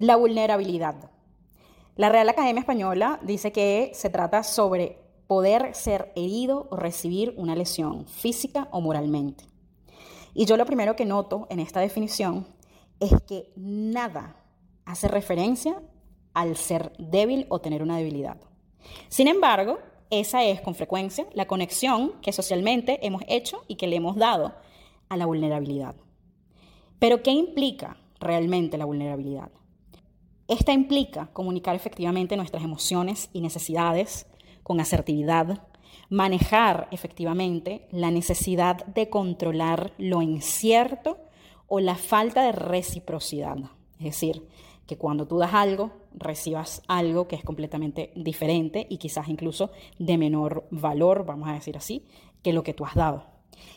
[0.00, 1.10] La vulnerabilidad.
[1.94, 7.54] La Real Academia Española dice que se trata sobre poder ser herido o recibir una
[7.54, 9.44] lesión física o moralmente.
[10.32, 12.46] Y yo lo primero que noto en esta definición
[12.98, 14.36] es que nada
[14.86, 15.82] hace referencia
[16.32, 18.38] al ser débil o tener una debilidad.
[19.08, 23.96] Sin embargo, esa es con frecuencia la conexión que socialmente hemos hecho y que le
[23.96, 24.54] hemos dado
[25.10, 25.94] a la vulnerabilidad.
[26.98, 29.50] Pero ¿qué implica realmente la vulnerabilidad?
[30.50, 34.26] Esta implica comunicar efectivamente nuestras emociones y necesidades
[34.64, 35.62] con asertividad,
[36.08, 41.18] manejar efectivamente la necesidad de controlar lo incierto
[41.68, 43.58] o la falta de reciprocidad.
[44.00, 44.48] Es decir,
[44.88, 50.18] que cuando tú das algo, recibas algo que es completamente diferente y quizás incluso de
[50.18, 52.06] menor valor, vamos a decir así,
[52.42, 53.24] que lo que tú has dado.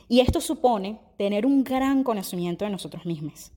[0.09, 3.51] Y esto supone tener un gran conocimiento de nosotros mismos,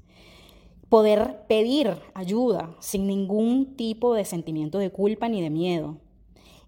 [0.89, 5.99] poder pedir ayuda sin ningún tipo de sentimiento de culpa ni de miedo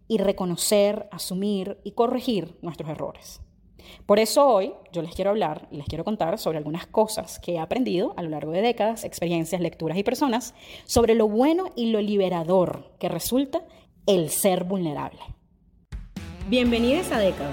[0.09, 3.41] y reconocer, asumir y corregir nuestros errores.
[4.07, 7.53] Por eso hoy yo les quiero hablar y les quiero contar sobre algunas cosas que
[7.53, 10.55] he aprendido a lo largo de décadas, experiencias, lecturas y personas,
[10.85, 13.65] sobre lo bueno y lo liberador que resulta
[14.07, 15.21] el ser vulnerable.
[16.49, 17.53] Bienvenidos a Década,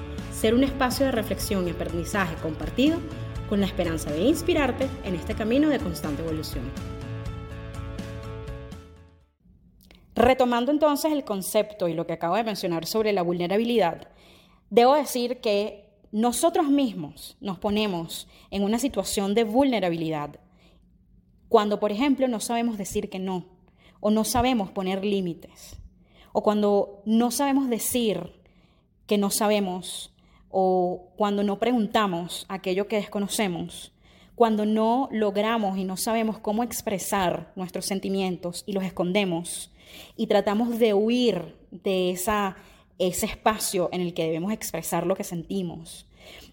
[0.41, 2.97] ser un espacio de reflexión y aprendizaje compartido
[3.47, 6.63] con la esperanza de inspirarte en este camino de constante evolución.
[10.15, 14.07] Retomando entonces el concepto y lo que acabo de mencionar sobre la vulnerabilidad,
[14.71, 20.39] debo decir que nosotros mismos nos ponemos en una situación de vulnerabilidad
[21.49, 23.45] cuando, por ejemplo, no sabemos decir que no,
[23.99, 25.77] o no sabemos poner límites,
[26.33, 28.31] o cuando no sabemos decir
[29.05, 30.10] que no sabemos
[30.51, 33.91] o cuando no preguntamos aquello que desconocemos,
[34.35, 39.71] cuando no logramos y no sabemos cómo expresar nuestros sentimientos y los escondemos
[40.15, 42.57] y tratamos de huir de esa,
[42.97, 46.07] ese espacio en el que debemos expresar lo que sentimos.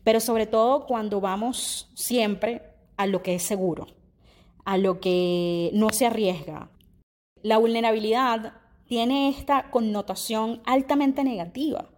[0.04, 2.62] Pero sobre todo cuando vamos siempre
[2.96, 3.86] a lo que es seguro,
[4.64, 6.70] a lo que no se arriesga.
[7.42, 8.54] La vulnerabilidad
[8.86, 11.88] tiene esta connotación altamente negativa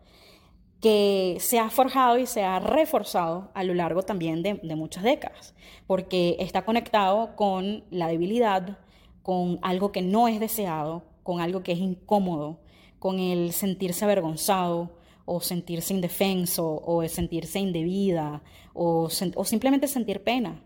[0.81, 5.55] que se ha forjado y se ha reforzado a lo largo también de, muchas décadas,
[5.87, 8.79] porque está conectado con la debilidad,
[9.23, 12.61] con algo que no es deseado, con algo que es incómodo,
[12.99, 14.91] con el sentirse avergonzado
[15.27, 18.43] o sentirse indefenso o sentirse indebida
[18.73, 20.63] o, o simplemente sentir pena.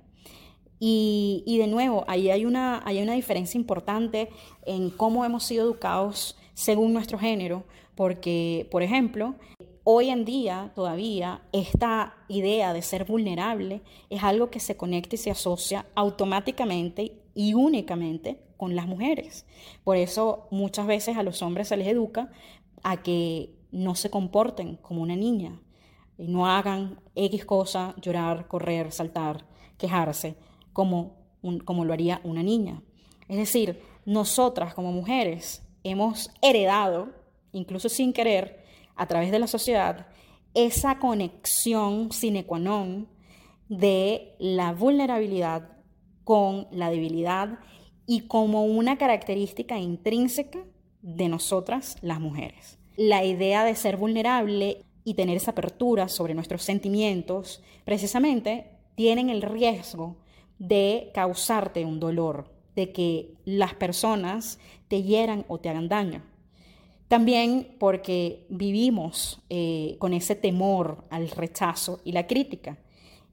[0.78, 4.28] Y, y, de nuevo, ahí hay, una, hay una diferencia importante
[4.66, 7.64] en cómo hemos sido educados según nuestro género,
[7.94, 9.36] porque, por ejemplo,
[9.84, 15.18] hoy en día todavía esta idea de ser vulnerable es algo que se conecta y
[15.18, 19.46] se asocia automáticamente y únicamente con las mujeres.
[19.84, 22.30] Por eso muchas veces a los hombres se les educa
[22.82, 25.60] a que no se comporten como una niña,
[26.16, 29.44] y no hagan X cosa, llorar, correr, saltar,
[29.78, 30.36] quejarse,
[30.72, 31.16] como,
[31.64, 32.82] como lo haría una niña.
[33.28, 37.08] Es decir, nosotras como mujeres hemos heredado,
[37.52, 38.63] incluso sin querer,
[38.96, 40.06] a través de la sociedad
[40.54, 43.10] esa conexión sine qua non
[43.68, 45.82] de la vulnerabilidad
[46.22, 47.58] con la debilidad
[48.06, 50.60] y como una característica intrínseca
[51.02, 52.78] de nosotras las mujeres.
[52.96, 59.42] La idea de ser vulnerable y tener esa apertura sobre nuestros sentimientos precisamente tienen el
[59.42, 60.16] riesgo
[60.58, 66.22] de causarte un dolor, de que las personas te hieran o te hagan daño.
[67.08, 72.78] También porque vivimos eh, con ese temor al rechazo y la crítica.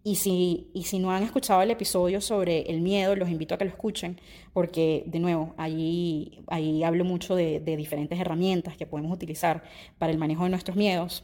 [0.03, 3.57] Y si, y si no han escuchado el episodio sobre el miedo, los invito a
[3.57, 4.19] que lo escuchen,
[4.51, 9.63] porque de nuevo, ahí, ahí hablo mucho de, de diferentes herramientas que podemos utilizar
[9.99, 11.23] para el manejo de nuestros miedos.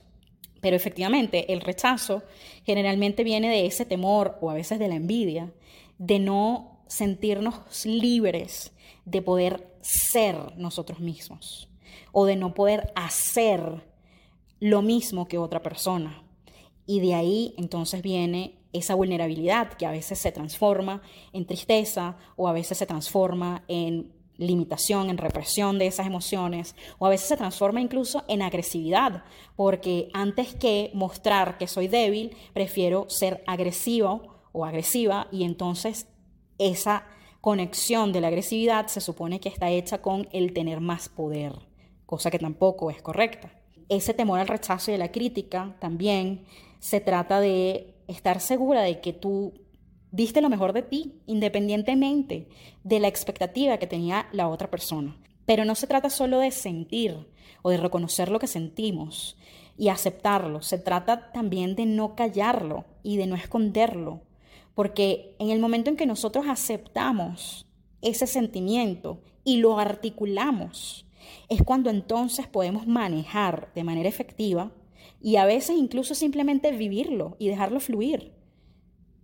[0.62, 2.24] Pero efectivamente, el rechazo
[2.66, 5.52] generalmente viene de ese temor o a veces de la envidia,
[5.98, 8.74] de no sentirnos libres
[9.06, 11.67] de poder ser nosotros mismos
[12.12, 13.84] o de no poder hacer
[14.60, 16.24] lo mismo que otra persona.
[16.86, 21.02] Y de ahí entonces viene esa vulnerabilidad que a veces se transforma
[21.34, 27.08] en tristeza o a veces se transforma en limitación, en represión de esas emociones, o
[27.08, 29.24] a veces se transforma incluso en agresividad,
[29.56, 36.08] porque antes que mostrar que soy débil, prefiero ser agresivo o agresiva y entonces
[36.60, 37.06] esa
[37.42, 41.54] conexión de la agresividad se supone que está hecha con el tener más poder,
[42.08, 43.52] cosa que tampoco es correcta.
[43.90, 46.46] Ese temor al rechazo y a la crítica también
[46.80, 49.54] se trata de estar segura de que tú
[50.12, 52.48] diste lo mejor de ti, independientemente
[52.84, 55.16] de la expectativa que tenía la otra persona.
[55.46, 57.28] Pero no se trata solo de sentir
[57.62, 59.38] o de reconocer lo que sentimos
[59.78, 64.22] y aceptarlo, se trata también de no callarlo y de no esconderlo,
[64.74, 67.68] porque en el momento en que nosotros aceptamos
[68.02, 71.07] ese sentimiento y lo articulamos,
[71.50, 74.72] es cuando entonces podemos manejar de manera efectiva
[75.22, 78.38] y a veces incluso simplemente vivirlo y dejarlo fluir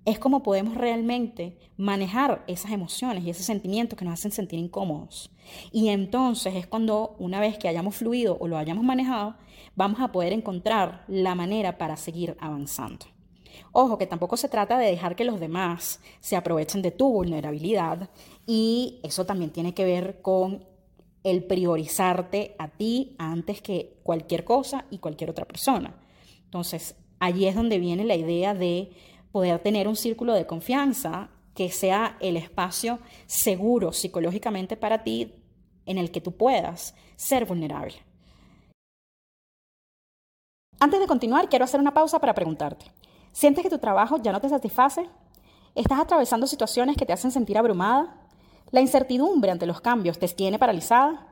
[0.05, 5.31] es como podemos realmente manejar esas emociones y esos sentimientos que nos hacen sentir incómodos.
[5.71, 9.35] Y entonces es cuando una vez que hayamos fluido o lo hayamos manejado,
[9.75, 13.05] vamos a poder encontrar la manera para seguir avanzando.
[13.71, 18.09] Ojo, que tampoco se trata de dejar que los demás se aprovechen de tu vulnerabilidad
[18.45, 20.65] y eso también tiene que ver con
[21.23, 25.95] el priorizarte a ti antes que cualquier cosa y cualquier otra persona.
[26.43, 28.91] Entonces, allí es donde viene la idea de
[29.31, 35.33] poder tener un círculo de confianza que sea el espacio seguro psicológicamente para ti
[35.85, 37.95] en el que tú puedas ser vulnerable.
[40.79, 42.85] Antes de continuar, quiero hacer una pausa para preguntarte,
[43.31, 45.09] ¿sientes que tu trabajo ya no te satisface?
[45.75, 48.22] ¿Estás atravesando situaciones que te hacen sentir abrumada?
[48.73, 51.27] ¿La incertidumbre ante los cambios te tiene paralizada?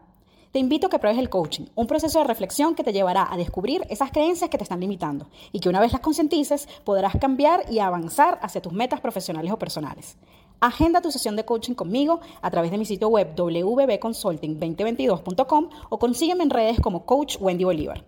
[0.52, 3.36] Te invito a que pruebes el coaching, un proceso de reflexión que te llevará a
[3.36, 7.64] descubrir esas creencias que te están limitando y que una vez las concientices podrás cambiar
[7.72, 10.20] y avanzar hacia tus metas profesionales o personales.
[10.60, 16.44] Agenda tu sesión de coaching conmigo a través de mi sitio web www.consulting2022.com o consígueme
[16.44, 18.06] en redes como Coach Wendy Bolívar.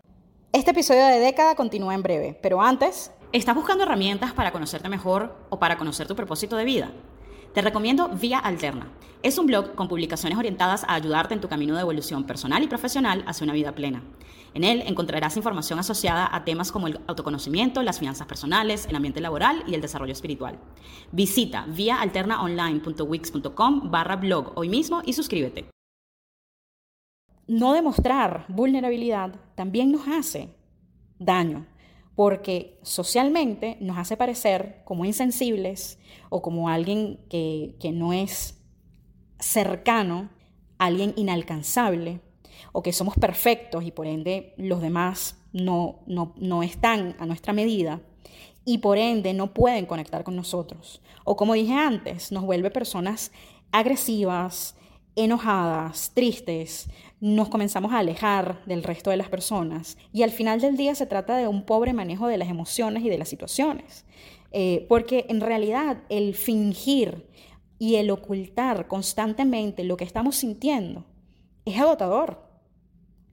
[0.52, 5.36] Este episodio de década continúa en breve, pero antes, ¿estás buscando herramientas para conocerte mejor
[5.50, 6.92] o para conocer tu propósito de vida?
[7.54, 8.88] Te recomiendo Vía Alterna.
[9.22, 12.68] Es un blog con publicaciones orientadas a ayudarte en tu camino de evolución personal y
[12.68, 14.02] profesional hacia una vida plena.
[14.56, 19.22] En él encontrarás información asociada a temas como el autoconocimiento, las finanzas personales, el ambiente
[19.22, 20.58] laboral y el desarrollo espiritual.
[21.12, 25.70] Visita viaalternaonline.wix.com barra blog hoy mismo y suscríbete.
[27.46, 30.58] No demostrar vulnerabilidad también nos hace
[31.20, 31.68] daño
[32.15, 36.00] porque socialmente nos hace parecer como insensibles
[36.30, 38.62] o como alguien que, no es
[39.39, 40.30] cercano,
[40.77, 42.21] alguien inalcanzable,
[42.71, 47.54] o que somos perfectos y por ende los demás no, no, no están a nuestra
[47.54, 48.01] medida
[48.65, 51.01] y por ende no pueden conectar con nosotros.
[51.24, 53.31] O como dije antes, nos vuelve personas
[53.71, 54.75] agresivas,
[55.15, 56.89] enojadas, tristes,
[57.19, 61.06] nos comenzamos a alejar del resto de las personas y al final del día se
[61.06, 64.06] trata de un pobre manejo de las emociones y de las situaciones.
[64.51, 67.27] Eh, porque en realidad el fingir
[67.80, 71.06] y el ocultar constantemente lo que estamos sintiendo
[71.65, 72.44] es agotador.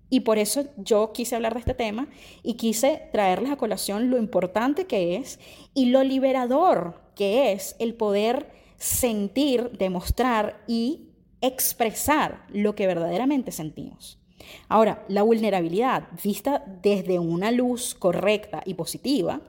[0.09, 2.09] Y por eso yo quise hablar de este tema
[2.43, 5.39] y quise traerles a colación lo importante que es
[5.73, 11.10] y lo liberador que es el poder sentir, demostrar y
[11.41, 14.19] expresar lo que verdaderamente sentimos.
[14.69, 19.41] Ahora, la vulnerabilidad vista desde una luz correcta y positiva,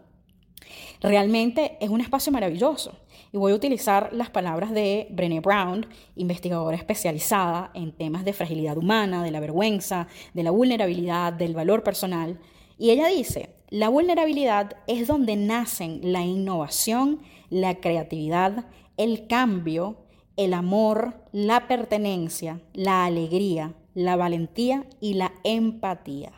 [1.01, 2.97] realmente es un espacio maravilloso.
[3.33, 8.77] Y voy a utilizar las palabras de Brené Brown, investigadora especializada en temas de fragilidad
[8.77, 12.39] humana, de la vergüenza, de la vulnerabilidad, del valor personal.
[12.77, 18.65] Y ella dice, la vulnerabilidad es donde nacen la innovación, la creatividad,
[18.97, 19.97] el cambio
[20.43, 26.31] el amor, la pertenencia, la alegría, la valentía y la empatía.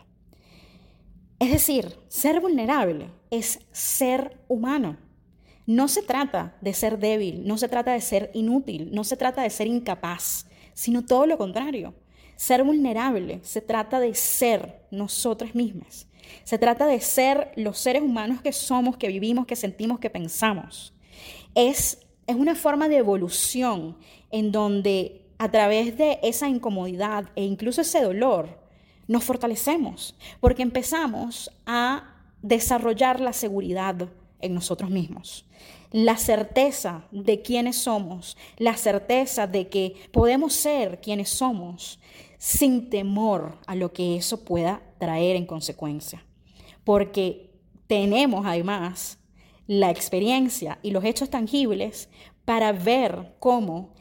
[1.39, 4.98] Es decir, ser vulnerable es ser humano.
[5.65, 9.41] No se trata de ser débil, no se trata de ser inútil, no se trata
[9.41, 11.93] de ser incapaz, sino todo lo contrario.
[12.36, 16.07] Ser vulnerable se trata de ser nosotras mismas.
[16.43, 20.93] Se trata de ser los seres humanos que somos, que vivimos, que sentimos, que pensamos.
[21.55, 23.98] Es es una forma de evolución
[24.32, 28.60] en donde a través de esa incomodidad e incluso ese dolor
[29.08, 35.46] nos fortalecemos, porque empezamos a desarrollar la seguridad en nosotros mismos,
[35.92, 42.00] la certeza de quiénes somos, la certeza de que podemos ser quienes somos
[42.38, 46.25] sin temor a lo que eso pueda traer en consecuencia,
[46.84, 47.51] porque
[47.88, 49.18] tenemos además
[49.67, 52.10] la experiencia y los hechos tangibles
[52.46, 53.93] para ver cómo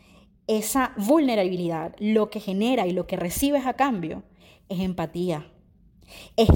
[0.47, 4.25] esa vulnerabilidad, lo que genera y lo que recibes a cambio
[4.69, 5.51] es empatía.
[6.37, 6.49] Es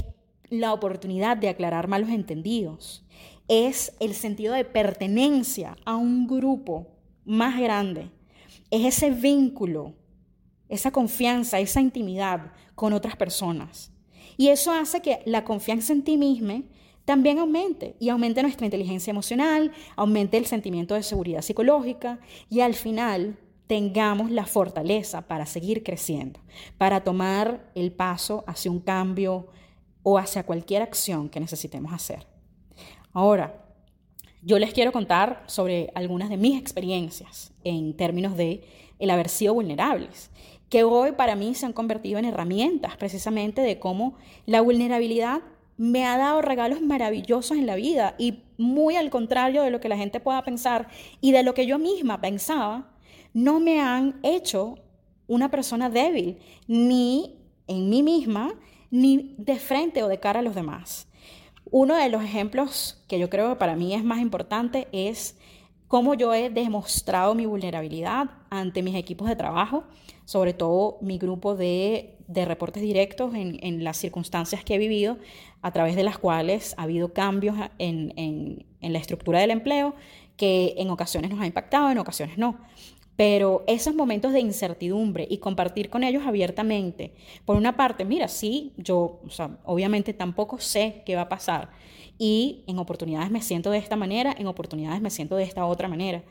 [0.49, 3.05] la oportunidad de aclarar malos entendidos.
[3.47, 6.87] Es el sentido de pertenencia a un grupo
[7.25, 8.11] más grande.
[8.71, 9.93] Es ese vínculo,
[10.67, 13.91] esa confianza, esa intimidad con otras personas.
[14.35, 16.63] Y eso hace que la confianza en ti misma
[17.07, 22.73] también aumente y aumente nuestra inteligencia emocional, aumente el sentimiento de seguridad psicológica y al
[22.73, 26.41] final tengamos la fortaleza para seguir creciendo,
[26.77, 29.47] para tomar el paso hacia un cambio
[30.03, 32.27] o hacia cualquier acción que necesitemos hacer.
[33.13, 33.65] Ahora,
[34.41, 38.65] yo les quiero contar sobre algunas de mis experiencias en términos de
[38.99, 40.29] el haber sido vulnerables,
[40.67, 45.39] que hoy para mí se han convertido en herramientas precisamente de cómo la vulnerabilidad
[45.77, 49.89] me ha dado regalos maravillosos en la vida y muy al contrario de lo que
[49.89, 50.87] la gente pueda pensar
[51.21, 52.91] y de lo que yo misma pensaba,
[53.33, 54.79] no me han hecho
[55.27, 57.35] una persona débil, ni
[57.67, 58.53] en mí misma,
[58.89, 61.07] ni de frente o de cara a los demás.
[61.69, 65.37] Uno de los ejemplos que yo creo que para mí es más importante es
[65.87, 69.83] cómo yo he demostrado mi vulnerabilidad ante mis equipos de trabajo,
[70.25, 75.17] sobre todo mi grupo de, reportes directos en, las circunstancias que he vivido,
[75.61, 79.95] a través de las cuales ha habido cambios en, en la estructura del empleo
[80.37, 82.59] que en ocasiones nos ha impactado, en ocasiones no.
[83.15, 87.13] Pero esos momentos de incertidumbre y compartir con ellos abiertamente,
[87.45, 89.19] por una parte, mira, sí, yo,
[89.65, 91.71] obviamente tampoco sé qué va a pasar,
[92.19, 95.87] y en oportunidades me siento de esta manera, en oportunidades me siento de esta otra
[95.87, 96.23] manera.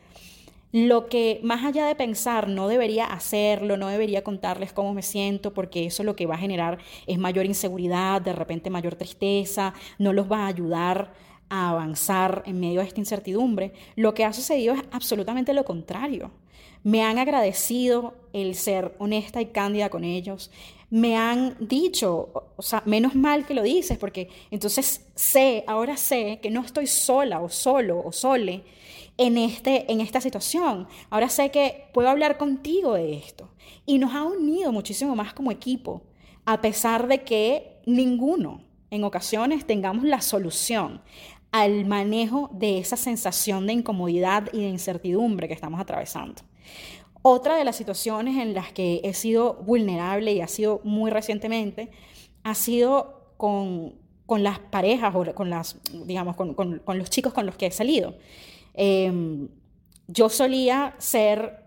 [0.72, 5.54] Lo que más allá de pensar no debería hacerlo, no debería contarles cómo me siento,
[5.54, 10.12] porque eso lo que va a generar es mayor inseguridad, de repente mayor tristeza, no
[10.12, 11.12] los va a ayudar
[11.48, 13.72] a avanzar en medio de esta incertidumbre.
[13.94, 16.32] Lo que ha sucedido es absolutamente lo contrario.
[16.82, 20.50] Me han agradecido el ser honesta y cándida con ellos,
[20.90, 26.38] me han dicho, o sea, menos mal que lo dices, porque entonces sé, ahora sé
[26.40, 28.62] que no estoy sola o solo o sole
[29.18, 30.88] en, este, en esta situación.
[31.10, 33.50] Ahora sé que puedo hablar contigo de esto.
[33.84, 36.02] Y nos ha unido muchísimo más como equipo,
[36.44, 41.02] a pesar de que ninguno en ocasiones tengamos la solución
[41.52, 46.42] al manejo de esa sensación de incomodidad y de incertidumbre que estamos atravesando.
[47.22, 51.90] Otra de las situaciones en las que he sido vulnerable y ha sido muy recientemente
[52.44, 53.94] ha sido con,
[54.28, 58.14] las parejas o con, las, digamos, con, los chicos con los que he salido.
[58.76, 59.48] Em,
[60.06, 61.64] yo solía ser,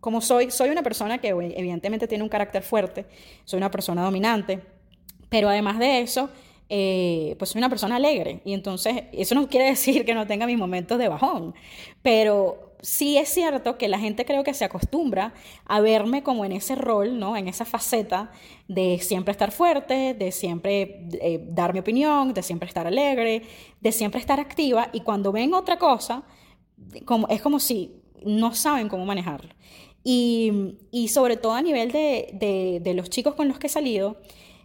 [0.00, 3.06] como soy, soy una persona que evidentemente tiene un carácter fuerte,
[3.44, 4.60] soy una persona dominante,
[5.28, 6.30] pero además de eso,
[6.68, 8.40] eh, pues soy una persona alegre.
[8.44, 11.54] Y entonces, eso no quiere decir que no tenga mis momentos de bajón,
[12.02, 15.34] pero sí es cierto que la gente creo que se acostumbra
[15.64, 17.36] a verme como en ese rol, ¿no?
[17.36, 18.30] En esa faceta
[18.68, 23.42] de siempre estar fuerte, de siempre eh, dar mi opinión, de siempre estar alegre,
[23.80, 26.24] de siempre estar activa y cuando ven otra cosa,
[27.04, 29.50] como, es como si no saben cómo manejarlo.
[30.04, 34.16] Y, sobre todo a nivel de los chicos con los que he salido,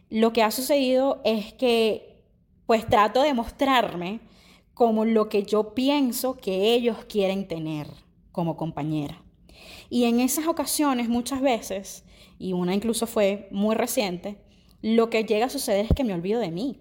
[0.09, 2.11] lo que ha sucedido es que
[2.65, 4.19] pues trato de mostrarme
[4.73, 7.87] como lo que yo pienso que ellos quieren tener
[8.31, 9.21] como compañera.
[9.89, 12.05] Y en esas ocasiones muchas veces,
[12.39, 14.37] y una incluso fue muy reciente,
[14.81, 16.79] lo que llega a suceder es que me olvido de mí.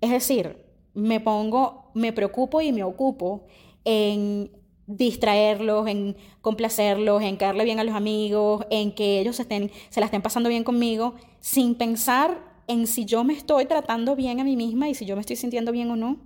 [0.00, 3.46] Es decir, me pongo, me preocupo y me ocupo
[3.84, 4.50] en
[4.86, 10.06] distraerlos, en complacerlos, en caerle bien a los amigos, en que ellos estén, se la
[10.06, 14.56] estén pasando bien conmigo, sin pensar en si yo me estoy tratando bien a mí
[14.56, 16.18] misma y si yo me estoy sintiendo bien o no.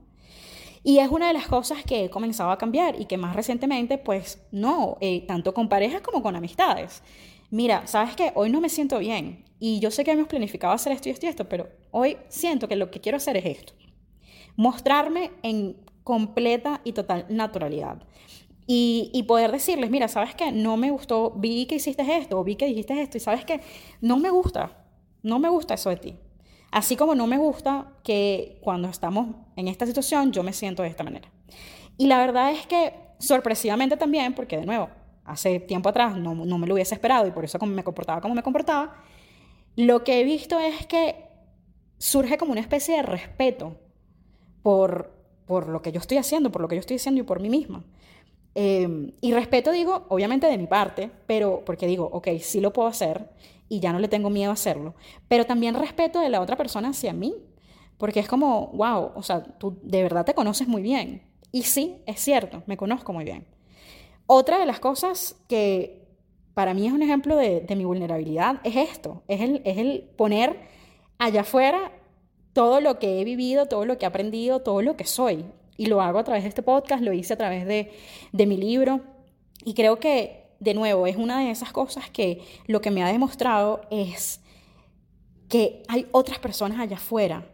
[0.84, 3.98] Y es una de las cosas que he comenzado a cambiar y que más recientemente,
[3.98, 7.02] pues no, eh, tanto con parejas como con amistades.
[7.50, 10.92] Mira, sabes que hoy no me siento bien y yo sé que hemos planificado hacer
[10.92, 13.72] esto y esto y esto, pero hoy siento que lo que quiero hacer es esto.
[14.56, 15.76] Mostrarme en
[16.08, 17.98] completa y total naturalidad.
[18.66, 22.56] Y, poder decirles, mira, sabes que no me gustó, vi que hiciste esto, o vi
[22.56, 23.60] que dijiste esto, y sabes que
[24.00, 24.86] no me gusta,
[25.22, 26.16] no me gusta eso de ti.
[26.70, 30.88] Así como no me gusta que cuando estamos en esta situación yo me siento de
[30.88, 31.30] esta manera.
[31.98, 34.88] Y la verdad es que sorpresivamente también, porque de nuevo,
[35.26, 38.42] hace tiempo atrás no, me lo hubiese esperado y por eso me comportaba como me
[38.42, 38.94] comportaba,
[39.76, 41.26] lo que he visto es que
[41.98, 43.76] surge como una especie de respeto
[44.62, 45.17] por,
[45.48, 47.48] por lo que yo estoy haciendo, por lo que yo estoy haciendo y por mí
[47.48, 47.82] misma.
[48.54, 52.86] Em, y respeto digo, obviamente de mi parte, pero porque digo, ok, sí lo puedo
[52.86, 53.30] hacer
[53.68, 54.94] y ya no le tengo miedo a hacerlo,
[55.26, 57.34] pero también respeto de la otra persona hacia mí,
[57.96, 61.22] porque es como, wow, o sea, tú de verdad te conoces muy bien.
[61.50, 63.46] Y sí, es cierto, me conozco muy bien.
[64.26, 66.06] Otra de las cosas que
[66.52, 70.58] para mí es un ejemplo de, mi vulnerabilidad, es esto, es el, es el poner
[71.18, 71.92] allá afuera
[72.58, 75.44] todo lo que he vivido, todo lo que he aprendido, todo lo que soy.
[75.76, 77.92] Y lo hago a través de este podcast, lo hice a través de,
[78.32, 79.00] de mi libro.
[79.64, 83.12] Y creo que, de nuevo, es una de esas cosas que lo que me ha
[83.12, 84.40] demostrado es
[85.48, 87.46] que hay otras personas allá afuera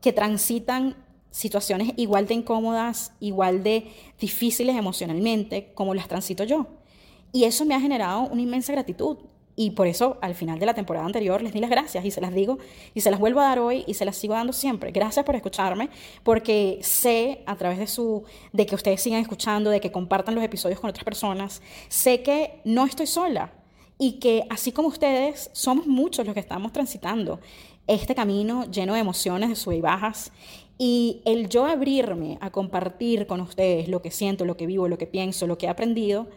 [0.00, 0.96] que transitan
[1.30, 6.66] situaciones igual de incómodas, igual de difíciles emocionalmente como las transito yo.
[7.30, 9.18] Y eso me ha generado una inmensa gratitud.
[9.58, 12.20] Y por eso al final de la temporada anterior les di las gracias y se
[12.20, 12.58] las digo
[12.92, 14.92] y se las vuelvo a dar hoy y se las sigo dando siempre.
[14.92, 15.88] Gracias por escucharme
[16.22, 20.44] porque sé a través de su de que ustedes sigan escuchando, de que compartan los
[20.44, 23.54] episodios con otras personas, sé que no estoy sola
[23.98, 27.40] y que así como ustedes somos muchos los que estamos transitando
[27.86, 30.32] este camino lleno de emociones, de sub y bajas
[30.76, 34.98] y el yo abrirme a compartir con ustedes lo que siento, lo que vivo, lo
[34.98, 36.28] que pienso, lo que he aprendido,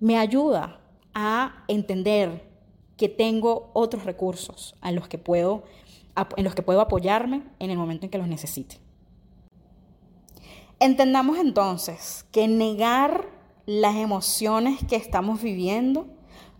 [0.00, 0.81] me ayuda
[1.14, 2.48] a entender
[2.96, 5.64] que tengo otros recursos a los que puedo,
[6.36, 8.78] en los que puedo apoyarme en el momento en que los necesite.
[10.78, 13.28] Entendamos entonces que negar
[13.66, 16.06] las emociones que estamos viviendo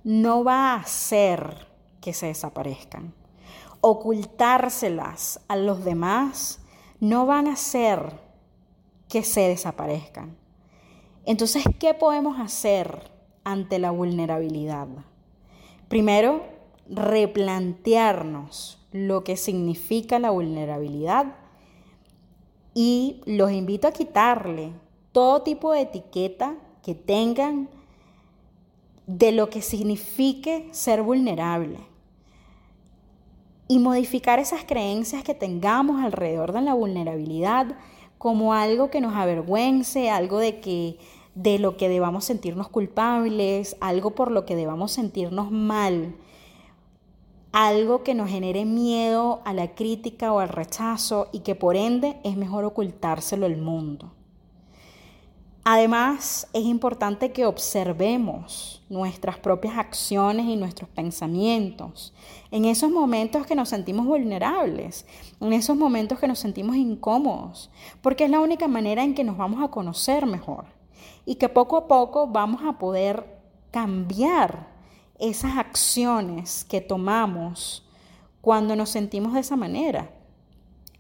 [0.04, 1.68] no va a hacer
[2.00, 3.14] que se desaparezcan.
[3.80, 6.60] Ocultárselas a los demás
[7.00, 8.20] no van a hacer
[9.08, 10.36] que se desaparezcan.
[11.24, 13.11] Entonces, ¿qué podemos hacer
[13.44, 14.88] ante la vulnerabilidad?
[15.88, 16.42] Primero,
[16.88, 21.34] replantearnos lo que significa la vulnerabilidad
[22.74, 24.72] y los invito a quitarle
[25.12, 27.68] todo tipo de etiqueta que tengan
[29.06, 31.78] de lo que signifique ser vulnerable
[33.68, 37.74] y modificar esas creencias que tengamos alrededor de la vulnerabilidad
[38.18, 40.98] como algo que nos avergüence, algo de que
[41.34, 46.14] de lo que debamos sentirnos culpables, algo por lo que debamos sentirnos mal,
[47.52, 52.18] algo que nos genere miedo a la crítica o al rechazo y que por ende
[52.24, 54.12] es mejor ocultárselo al mundo.
[55.64, 62.12] Además, es importante que observemos nuestras propias acciones y nuestros pensamientos
[62.50, 65.06] en esos momentos que nos sentimos vulnerables,
[65.40, 67.70] en esos momentos que nos sentimos incómodos,
[68.02, 70.81] porque es la única manera en que nos vamos a conocer mejor
[71.24, 74.68] y que poco a poco vamos a poder cambiar
[75.18, 77.86] esas acciones que tomamos
[78.40, 80.10] cuando nos sentimos de esa manera.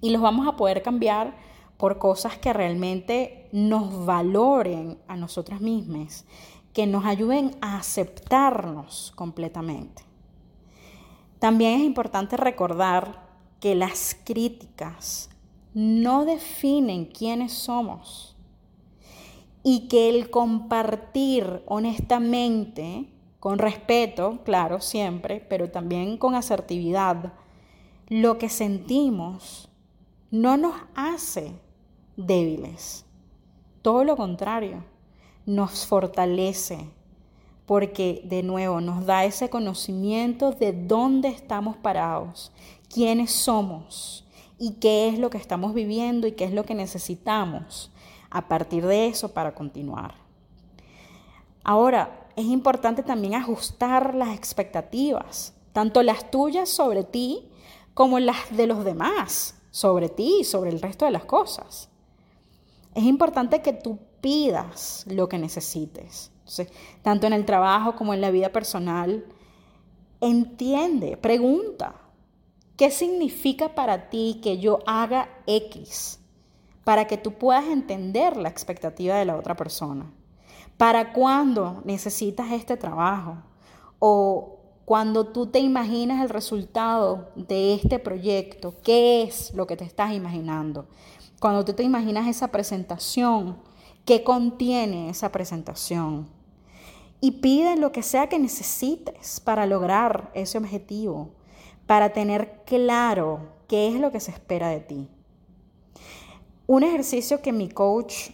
[0.00, 1.36] Y los vamos a poder cambiar
[1.76, 6.24] por cosas que realmente nos valoren a nosotras mismas,
[6.72, 10.04] que nos ayuden a aceptarnos completamente.
[11.38, 13.26] También es importante recordar
[13.58, 15.28] que las críticas
[15.74, 18.31] no definen quiénes somos
[19.62, 27.32] y que el compartir honestamente, con respeto, claro, siempre, pero también con asertividad,
[28.08, 29.68] lo que sentimos
[30.30, 31.52] no nos hace
[32.16, 33.04] débiles.
[33.82, 34.84] Todo lo contrario,
[35.46, 36.88] nos fortalece
[37.66, 42.52] porque de nuevo nos da ese conocimiento de dónde estamos parados,
[42.92, 44.24] quiénes somos
[44.58, 47.90] y qué es lo que estamos viviendo y qué es lo que necesitamos
[48.32, 50.14] a partir de eso para continuar.
[51.62, 57.48] Ahora, es importante también ajustar las expectativas, tanto las tuyas sobre ti
[57.94, 61.88] como las de los demás sobre ti y sobre el resto de las cosas.
[62.94, 66.30] Es importante que tú pidas lo que necesites,
[67.00, 69.24] tanto en el trabajo como en la vida personal.
[70.20, 71.94] Entiende, pregunta,
[72.76, 76.20] ¿qué significa para ti que yo haga X?
[76.84, 80.10] Para que tú puedas entender la expectativa de la otra persona.
[80.76, 83.36] ¿Para cuándo necesitas este trabajo?
[83.98, 89.84] O cuando tú te imaginas el resultado de este proyecto, ¿qué es lo que te
[89.84, 90.86] estás imaginando?
[91.40, 93.58] Cuando tú te imaginas esa presentación,
[94.04, 96.28] ¿qué contiene esa presentación?
[97.20, 101.30] Y pide lo que sea que necesites para lograr ese objetivo,
[101.86, 105.08] para tener claro qué es lo que se espera de ti.
[106.66, 108.30] Un ejercicio que mi coach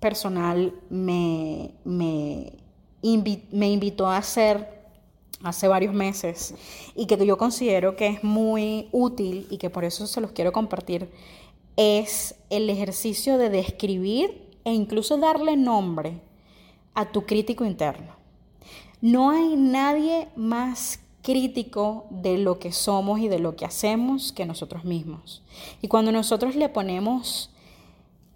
[0.00, 2.52] personal me, me,
[3.02, 4.78] me invitó a hacer
[5.42, 6.54] hace varios meses
[6.96, 10.52] y que yo considero que es muy útil y que por eso se los quiero
[10.52, 11.08] compartir
[11.76, 16.20] es el ejercicio de describir e incluso darle nombre
[16.94, 18.16] a tu crítico interno.
[19.00, 24.44] No hay nadie más crítico de lo que somos y de lo que hacemos que
[24.44, 25.42] nosotros mismos.
[25.80, 27.50] Y cuando nosotros le ponemos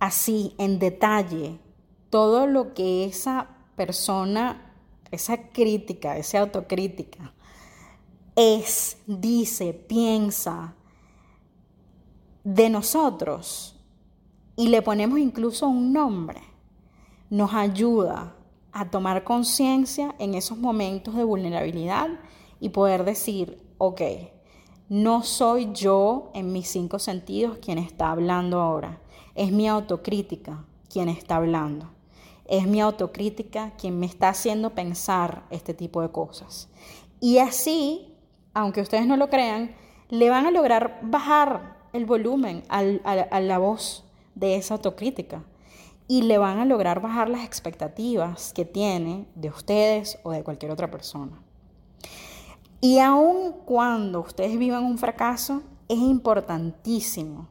[0.03, 1.59] así, en detalle,
[2.11, 4.73] todo lo que esa persona
[5.13, 7.33] esa crítica, esa autocrítica,
[8.35, 10.75] es, dice, piensa
[12.43, 13.79] de nosotros
[14.57, 16.41] y le ponemos incluso un nombre,
[17.31, 18.35] nos ayuda
[18.73, 22.09] a tomar conciencia en esos momentos de vulnerabilidad
[22.59, 24.01] y poder decir, ok,
[24.89, 28.99] no soy yo en mis cinco sentidos quien está hablando ahora,
[29.35, 31.91] es mi autocrítica quien está hablando.
[32.47, 36.69] Es mi autocrítica quien me está haciendo pensar este tipo de cosas.
[37.21, 38.15] Y así,
[38.53, 39.75] aunque ustedes no lo crean,
[40.09, 45.45] le van a lograr bajar el volumen a la voz de esa autocrítica
[46.09, 50.73] y le van a lograr bajar las expectativas que tiene de ustedes o de cualquier
[50.73, 51.41] otra persona.
[52.81, 57.49] Y aun cuando ustedes vivan un fracaso, es importantísimo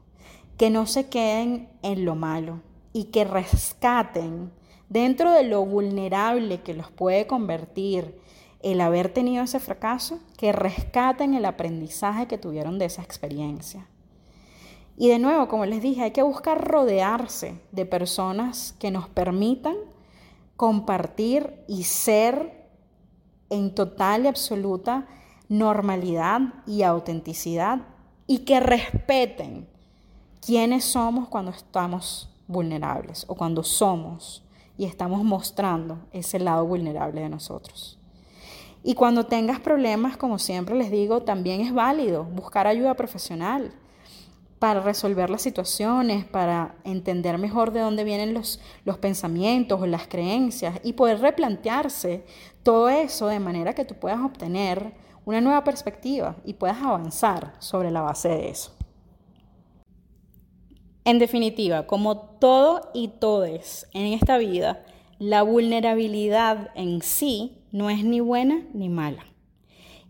[0.57, 2.61] que no se queden en lo malo
[2.93, 4.51] y que rescaten
[4.89, 8.19] dentro de lo vulnerable que los puede convertir
[8.61, 13.87] el haber tenido ese fracaso, que rescaten el aprendizaje que tuvieron de esa experiencia.
[14.97, 19.75] Y de nuevo, como les dije, hay que buscar rodearse de personas que nos permitan
[20.57, 22.67] compartir y ser
[23.49, 25.07] en total y absoluta
[25.49, 27.81] normalidad y autenticidad
[28.27, 29.67] y que respeten
[30.45, 34.43] quiénes somos cuando estamos vulnerables o cuando somos
[34.77, 37.99] y estamos mostrando ese lado vulnerable de nosotros.
[38.83, 43.71] Y cuando tengas problemas, como siempre les digo, también es válido buscar ayuda profesional
[44.57, 50.07] para resolver las situaciones, para entender mejor de dónde vienen los, los pensamientos o las
[50.07, 52.25] creencias y poder replantearse
[52.63, 54.93] todo eso de manera que tú puedas obtener
[55.25, 58.71] una nueva perspectiva y puedas avanzar sobre la base de eso.
[61.03, 64.85] En definitiva, como todo y todes en esta vida,
[65.17, 69.25] la vulnerabilidad en sí no es ni buena ni mala.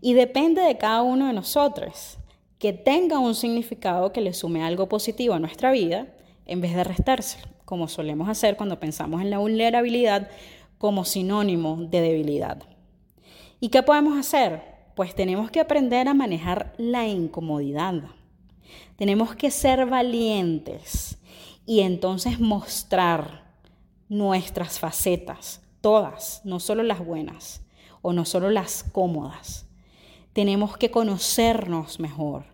[0.00, 2.18] Y depende de cada uno de nosotros
[2.58, 6.08] que tenga un significado que le sume algo positivo a nuestra vida
[6.46, 10.28] en vez de restárselo, como solemos hacer cuando pensamos en la vulnerabilidad
[10.78, 12.62] como sinónimo de debilidad.
[13.60, 14.62] ¿Y qué podemos hacer?
[14.94, 18.02] Pues tenemos que aprender a manejar la incomodidad.
[19.02, 21.18] Tenemos que ser valientes
[21.66, 23.52] y entonces mostrar
[24.08, 27.66] nuestras facetas, todas, no solo las buenas
[28.00, 29.66] o no solo las cómodas.
[30.32, 32.44] Tenemos que conocernos mejor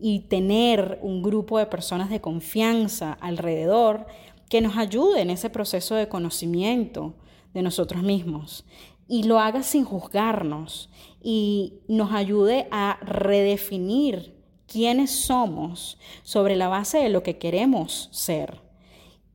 [0.00, 4.06] y tener un grupo de personas de confianza alrededor
[4.48, 7.16] que nos ayude en ese proceso de conocimiento
[7.52, 8.64] de nosotros mismos
[9.08, 10.88] y lo haga sin juzgarnos
[11.22, 14.37] y nos ayude a redefinir
[14.68, 18.60] quiénes somos sobre la base de lo que queremos ser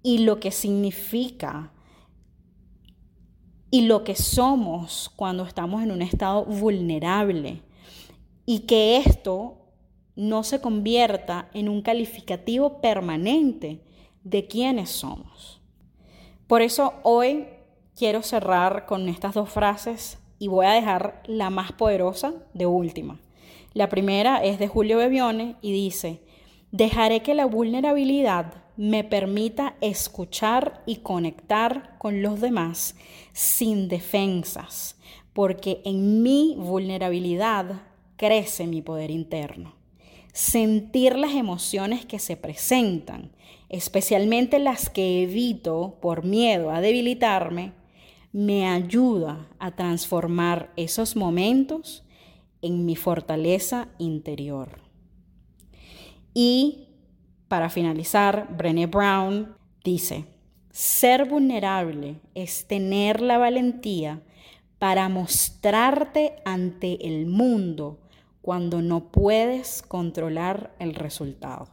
[0.02, 1.74] y lo que significa
[3.72, 7.63] y lo que somos cuando estamos en un estado vulnerable
[8.46, 9.58] y que esto
[10.15, 13.82] no se convierta en un calificativo permanente
[14.24, 15.62] de quiénes somos.
[16.46, 17.48] Por eso hoy
[17.96, 23.22] quiero cerrar con estas dos frases y voy a dejar la más poderosa de última.
[23.73, 26.21] La primera es de Julio Bebione y dice,
[26.71, 32.95] dejaré que la vulnerabilidad me permita escuchar y conectar con los demás
[33.31, 34.97] sin defensas,
[35.33, 37.81] porque en mi vulnerabilidad
[38.15, 39.75] crece mi poder interno.
[40.33, 43.31] Sentir las emociones que se presentan,
[43.69, 47.73] especialmente las que evito por miedo a debilitarme,
[48.31, 52.03] me ayuda a transformar esos momentos
[52.63, 54.82] en mi fortaleza interior.
[56.34, 56.88] Y
[57.47, 60.26] para finalizar, Brené Brown dice,
[60.71, 64.23] ser vulnerable es tener la valentía
[64.80, 67.99] para mostrarte ante el mundo
[68.41, 71.72] cuando no puedes controlar el resultado.